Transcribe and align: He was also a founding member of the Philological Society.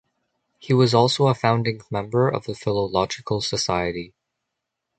He 0.57 0.73
was 0.73 0.95
also 0.95 1.27
a 1.27 1.35
founding 1.35 1.79
member 1.91 2.27
of 2.27 2.45
the 2.45 2.55
Philological 2.55 3.39
Society. 3.39 4.15